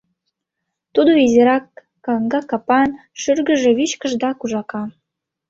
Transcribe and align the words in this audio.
Тудо 0.93 1.11
изирак 1.25 1.65
каҥга 2.05 2.41
капан, 2.49 2.89
шӱргыжӧ 3.21 3.71
вичкыж 3.77 4.11
да 4.23 4.29
кужака. 4.39 4.83